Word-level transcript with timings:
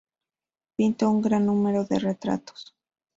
Pintó 0.75 1.11
un 1.11 1.21
gran 1.21 1.45
número 1.45 1.85
de 1.85 1.99
retratos. 1.99 2.73